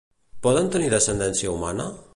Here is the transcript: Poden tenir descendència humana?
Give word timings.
Poden 0.47 0.71
tenir 0.77 0.89
descendència 0.95 1.57
humana? 1.57 1.91